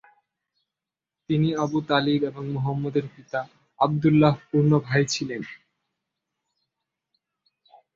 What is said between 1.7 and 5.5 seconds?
তালিব এবং মুহাম্মদের পিতা আবদুল্লাহর পূর্ণ ভাই ছিলেন।